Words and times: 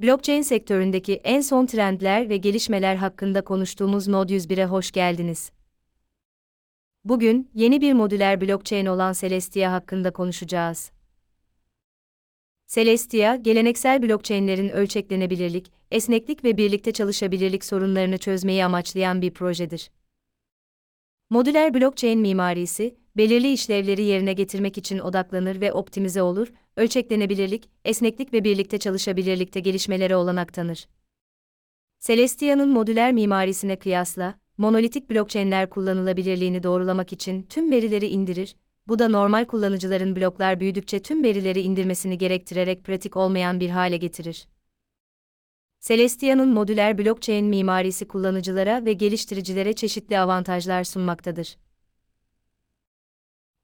Blockchain 0.00 0.42
sektöründeki 0.42 1.14
en 1.14 1.40
son 1.40 1.66
trendler 1.66 2.28
ve 2.28 2.36
gelişmeler 2.36 2.96
hakkında 2.96 3.44
konuştuğumuz 3.44 4.08
Node 4.08 4.36
101'e 4.36 4.64
hoş 4.64 4.90
geldiniz. 4.90 5.52
Bugün 7.04 7.50
yeni 7.54 7.80
bir 7.80 7.92
modüler 7.92 8.40
blockchain 8.40 8.86
olan 8.86 9.12
Celestia 9.12 9.72
hakkında 9.72 10.12
konuşacağız. 10.12 10.90
Celestia, 12.66 13.36
geleneksel 13.36 14.02
blockchain'lerin 14.02 14.68
ölçeklenebilirlik, 14.68 15.72
esneklik 15.90 16.44
ve 16.44 16.56
birlikte 16.56 16.92
çalışabilirlik 16.92 17.64
sorunlarını 17.64 18.18
çözmeyi 18.18 18.64
amaçlayan 18.64 19.22
bir 19.22 19.30
projedir. 19.30 19.90
Modüler 21.30 21.74
blockchain 21.74 22.20
mimarisi, 22.20 22.96
belirli 23.16 23.52
işlevleri 23.52 24.02
yerine 24.02 24.32
getirmek 24.32 24.78
için 24.78 24.98
odaklanır 24.98 25.60
ve 25.60 25.72
optimize 25.72 26.22
olur, 26.22 26.52
ölçeklenebilirlik, 26.76 27.70
esneklik 27.84 28.32
ve 28.32 28.44
birlikte 28.44 28.78
çalışabilirlikte 28.78 29.60
gelişmelere 29.60 30.16
olanak 30.16 30.52
tanır. 30.52 30.88
Celestia'nın 32.00 32.68
modüler 32.68 33.12
mimarisine 33.12 33.76
kıyasla, 33.76 34.40
monolitik 34.58 35.10
blockchain'ler 35.10 35.70
kullanılabilirliğini 35.70 36.62
doğrulamak 36.62 37.12
için 37.12 37.42
tüm 37.42 37.70
verileri 37.70 38.06
indirir, 38.06 38.56
bu 38.88 38.98
da 38.98 39.08
normal 39.08 39.44
kullanıcıların 39.44 40.16
bloklar 40.16 40.60
büyüdükçe 40.60 41.02
tüm 41.02 41.24
verileri 41.24 41.60
indirmesini 41.60 42.18
gerektirerek 42.18 42.84
pratik 42.84 43.16
olmayan 43.16 43.60
bir 43.60 43.70
hale 43.70 43.96
getirir. 43.96 44.46
Celestia'nın 45.80 46.48
modüler 46.48 46.98
blockchain 46.98 47.46
mimarisi 47.46 48.08
kullanıcılara 48.08 48.84
ve 48.84 48.92
geliştiricilere 48.92 49.72
çeşitli 49.72 50.18
avantajlar 50.18 50.84
sunmaktadır. 50.84 51.56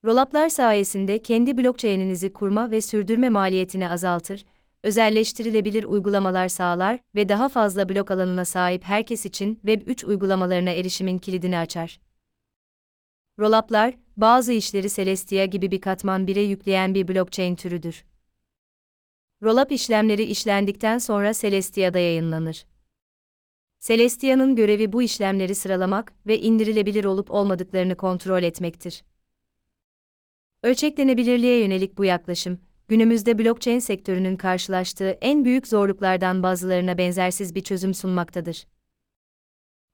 Rollup'lar 0.05 0.49
sayesinde 0.49 1.23
kendi 1.23 1.59
blockchain'inizi 1.59 2.33
kurma 2.33 2.71
ve 2.71 2.81
sürdürme 2.81 3.29
maliyetini 3.29 3.89
azaltır, 3.91 4.45
özelleştirilebilir 4.83 5.85
uygulamalar 5.85 6.49
sağlar 6.49 6.99
ve 7.15 7.29
daha 7.29 7.49
fazla 7.49 7.89
blok 7.89 8.11
alanına 8.11 8.45
sahip 8.45 8.85
herkes 8.85 9.27
için 9.27 9.61
Web3 9.65 10.07
uygulamalarına 10.07 10.71
erişimin 10.71 11.19
kilidini 11.19 11.59
açar. 11.59 12.01
Rollup'lar, 13.39 13.95
bazı 14.17 14.53
işleri 14.53 14.91
Celestia 14.91 15.45
gibi 15.45 15.71
bir 15.71 15.81
katman 15.81 16.27
1'e 16.27 16.43
yükleyen 16.43 16.95
bir 16.95 17.09
blockchain 17.09 17.57
türüdür. 17.57 18.05
Rollup 19.43 19.73
işlemleri 19.73 20.23
işlendikten 20.23 20.99
sonra 20.99 21.33
Celestia'da 21.35 21.99
yayınlanır. 21.99 22.67
Celestia'nın 23.81 24.57
görevi 24.57 24.93
bu 24.93 25.03
işlemleri 25.03 25.55
sıralamak 25.55 26.13
ve 26.27 26.39
indirilebilir 26.39 27.05
olup 27.05 27.31
olmadıklarını 27.31 27.97
kontrol 27.97 28.43
etmektir. 28.43 29.03
Ölçeklenebilirliğe 30.63 31.61
yönelik 31.61 31.99
bu 31.99 32.05
yaklaşım, 32.05 32.59
günümüzde 32.89 33.39
blockchain 33.39 33.79
sektörünün 33.79 34.37
karşılaştığı 34.37 35.11
en 35.11 35.45
büyük 35.45 35.69
zorluklardan 35.69 36.43
bazılarına 36.43 36.99
benzersiz 36.99 37.55
bir 37.55 37.61
çözüm 37.61 37.95
sunmaktadır. 37.95 38.67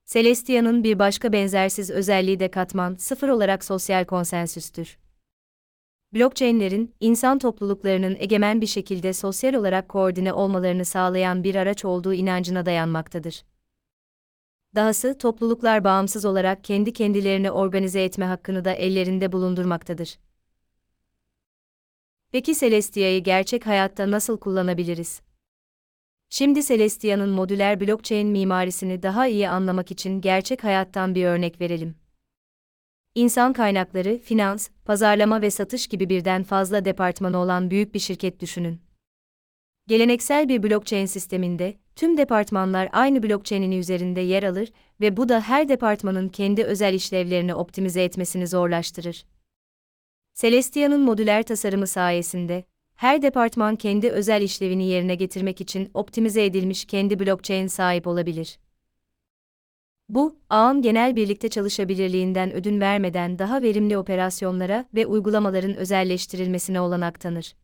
Celestia'nın 0.07 0.85
bir 0.85 0.99
başka 0.99 1.33
benzersiz 1.33 1.91
özelliği 1.91 2.41
de 2.41 2.51
katman 2.51 2.95
sıfır 2.95 3.29
olarak 3.29 3.65
sosyal 3.65 4.05
konsensüstür. 4.05 4.99
Blockchain'lerin, 6.15 6.95
insan 7.01 7.39
topluluklarının 7.39 8.17
egemen 8.19 8.61
bir 8.61 8.67
şekilde 8.67 9.13
sosyal 9.13 9.55
olarak 9.55 9.89
koordine 9.89 10.33
olmalarını 10.33 10.85
sağlayan 10.85 11.45
bir 11.45 11.55
araç 11.55 11.85
olduğu 11.85 12.15
inancına 12.15 12.67
dayanmaktadır. 12.67 13.45
Dahası 14.75 15.19
topluluklar 15.19 15.85
bağımsız 15.85 16.25
olarak 16.25 16.65
kendi 16.65 16.93
kendilerini 16.93 17.51
organize 17.51 18.03
etme 18.05 18.25
hakkını 18.25 18.65
da 18.65 18.73
ellerinde 18.73 19.33
bulundurmaktadır. 19.33 20.19
Peki 22.33 22.59
Celestia'yı 22.59 23.23
gerçek 23.25 23.67
hayatta 23.67 24.11
nasıl 24.11 24.39
kullanabiliriz? 24.39 25.23
Şimdi 26.31 26.65
Celestia'nın 26.65 27.29
modüler 27.29 27.81
blockchain 27.81 28.29
mimarisini 28.29 29.03
daha 29.03 29.27
iyi 29.27 29.49
anlamak 29.49 29.91
için 29.91 30.21
gerçek 30.21 30.65
hayattan 30.65 31.15
bir 31.15 31.25
örnek 31.25 31.61
verelim. 31.61 31.95
İnsan 33.15 33.53
kaynakları, 33.53 34.19
finans, 34.19 34.69
pazarlama 34.85 35.43
ve 35.43 35.51
satış 35.51 35.87
gibi 35.87 36.09
birden 36.09 36.43
fazla 36.43 36.85
departmanı 36.85 37.39
olan 37.39 37.71
büyük 37.71 37.95
bir 37.95 37.99
şirket 37.99 38.41
düşünün. 38.41 38.81
Geleneksel 39.87 40.49
bir 40.49 40.63
blockchain 40.63 41.07
sisteminde, 41.07 41.75
tüm 41.97 42.17
departmanlar 42.17 42.89
aynı 42.93 43.23
blockchain'in 43.23 43.73
üzerinde 43.73 44.21
yer 44.21 44.43
alır 44.43 44.73
ve 45.01 45.17
bu 45.17 45.29
da 45.29 45.41
her 45.41 45.69
departmanın 45.69 46.29
kendi 46.29 46.65
özel 46.65 46.95
işlevlerini 46.95 47.55
optimize 47.55 48.03
etmesini 48.03 48.47
zorlaştırır. 48.47 49.25
Celestia'nın 50.39 51.01
modüler 51.01 51.43
tasarımı 51.43 51.87
sayesinde, 51.87 52.65
her 52.95 53.23
departman 53.23 53.77
kendi 53.77 54.11
özel 54.11 54.43
işlevini 54.43 54.87
yerine 54.87 55.15
getirmek 55.15 55.61
için 55.61 55.91
optimize 55.95 56.45
edilmiş 56.45 56.85
kendi 56.85 57.21
blockchain 57.21 57.67
sahip 57.67 58.07
olabilir. 58.07 58.59
Bu, 60.09 60.37
ağın 60.51 60.83
genel 60.83 61.17
birlikte 61.17 61.49
çalışabilirliğinden 61.49 62.53
ödün 62.53 62.81
vermeden 62.81 63.39
daha 63.39 63.63
verimli 63.63 63.99
operasyonlara 63.99 64.85
ve 64.95 65.07
uygulamaların 65.07 65.77
özelleştirilmesine 65.77 66.81
olanak 66.81 67.21
tanır. 67.21 67.55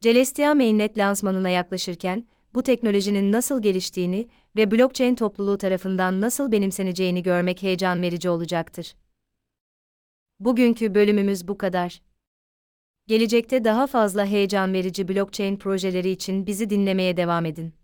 Celestia 0.00 0.54
Mainnet 0.54 0.98
lansmanına 0.98 1.48
yaklaşırken, 1.48 2.26
bu 2.54 2.62
teknolojinin 2.62 3.32
nasıl 3.32 3.62
geliştiğini 3.62 4.28
ve 4.56 4.70
blockchain 4.70 5.14
topluluğu 5.14 5.58
tarafından 5.58 6.20
nasıl 6.20 6.52
benimseneceğini 6.52 7.22
görmek 7.22 7.62
heyecan 7.62 8.02
verici 8.02 8.28
olacaktır. 8.30 8.94
Bugünkü 10.44 10.94
bölümümüz 10.94 11.48
bu 11.48 11.58
kadar. 11.58 12.02
Gelecekte 13.06 13.64
daha 13.64 13.86
fazla 13.86 14.26
heyecan 14.26 14.72
verici 14.72 15.08
blockchain 15.08 15.56
projeleri 15.56 16.10
için 16.10 16.46
bizi 16.46 16.70
dinlemeye 16.70 17.16
devam 17.16 17.46
edin. 17.46 17.74